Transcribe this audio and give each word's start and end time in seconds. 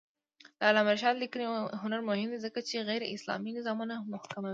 د 0.57 0.61
علامه 0.69 0.91
رشاد 0.95 1.15
لیکنی 1.23 1.45
هنر 1.81 1.99
مهم 2.09 2.27
دی 2.31 2.39
ځکه 2.45 2.59
چې 2.67 2.85
غیراسلامي 2.89 3.51
نظامونه 3.57 3.95
محکوموي. 4.13 4.49